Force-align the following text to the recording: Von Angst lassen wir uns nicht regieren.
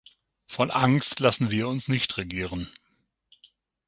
Von 0.47 0.71
Angst 0.71 1.19
lassen 1.19 1.51
wir 1.51 1.67
uns 1.67 1.87
nicht 1.87 2.17
regieren. 2.17 2.73